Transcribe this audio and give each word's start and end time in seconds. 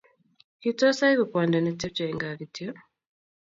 Kitose 0.61 1.01
aek 1.09 1.19
kwondo 1.31 1.57
netebye 1.61 2.03
eng 2.07 2.19
gaa 2.21 2.39
kityo 2.39 2.71